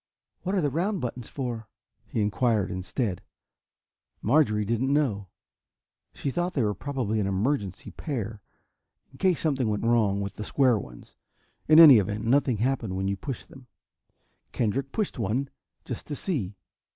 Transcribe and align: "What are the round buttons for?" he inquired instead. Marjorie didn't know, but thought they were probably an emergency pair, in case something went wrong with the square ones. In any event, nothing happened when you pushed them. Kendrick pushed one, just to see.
"What 0.41 0.55
are 0.55 0.61
the 0.61 0.71
round 0.71 0.99
buttons 0.99 1.29
for?" 1.29 1.67
he 2.07 2.21
inquired 2.21 2.71
instead. 2.71 3.21
Marjorie 4.23 4.65
didn't 4.65 4.91
know, 4.91 5.27
but 6.13 6.33
thought 6.33 6.53
they 6.53 6.63
were 6.63 6.73
probably 6.73 7.19
an 7.19 7.27
emergency 7.27 7.91
pair, 7.91 8.41
in 9.11 9.19
case 9.19 9.39
something 9.39 9.69
went 9.69 9.83
wrong 9.85 10.19
with 10.19 10.37
the 10.37 10.43
square 10.43 10.79
ones. 10.79 11.17
In 11.67 11.79
any 11.79 11.99
event, 11.99 12.25
nothing 12.25 12.57
happened 12.57 12.95
when 12.95 13.07
you 13.07 13.15
pushed 13.15 13.49
them. 13.49 13.67
Kendrick 14.51 14.91
pushed 14.91 15.19
one, 15.19 15.51
just 15.85 16.07
to 16.07 16.15
see. 16.15 16.55